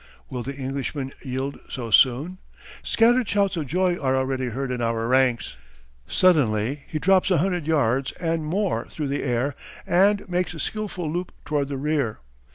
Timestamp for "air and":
9.21-10.27